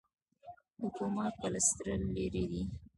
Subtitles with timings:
[0.79, 2.63] د کوما کلسټر لیرې دی.